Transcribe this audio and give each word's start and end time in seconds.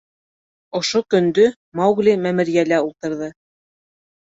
Ошо 0.79 1.01
көндө 1.15 1.45
Маугли 1.81 2.17
мәмерйәлә 2.25 2.83
ултырҙы. 2.89 3.31